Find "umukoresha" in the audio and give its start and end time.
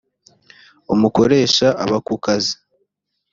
0.93-1.67